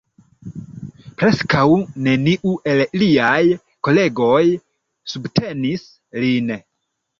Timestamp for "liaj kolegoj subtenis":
3.03-5.87